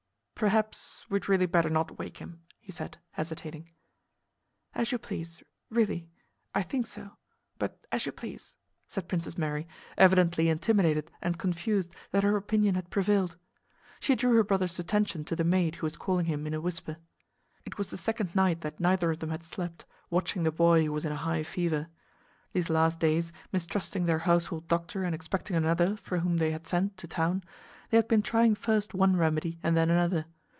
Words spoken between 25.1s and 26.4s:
expecting another for whom